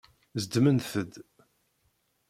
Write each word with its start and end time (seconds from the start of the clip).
Zedment-d. 0.41 1.13